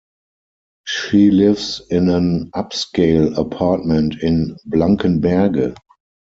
[0.87, 5.77] She lives in an up-scale apartment in Blankenberge.